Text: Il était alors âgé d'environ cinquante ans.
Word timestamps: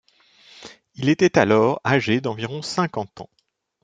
Il 0.95 1.09
était 1.09 1.37
alors 1.37 1.79
âgé 1.85 2.21
d'environ 2.21 2.63
cinquante 2.63 3.21
ans. 3.21 3.29